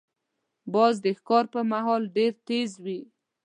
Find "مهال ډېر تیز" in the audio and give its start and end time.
1.73-2.71